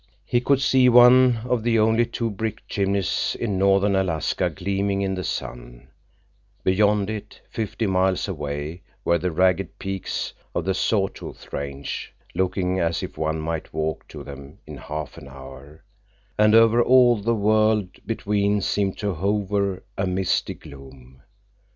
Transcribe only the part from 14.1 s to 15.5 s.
them in half an